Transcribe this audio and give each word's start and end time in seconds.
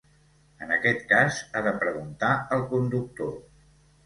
En 0.67 0.71
aquest 0.77 1.03
cas 1.11 1.37
ha 1.59 1.63
de 1.67 1.75
preguntar 1.83 2.31
al 2.59 2.65
conductor. 2.73 3.39